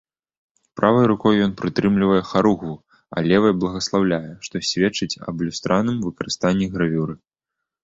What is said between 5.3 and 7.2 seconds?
аб люстраным выкарыстанні гравюры.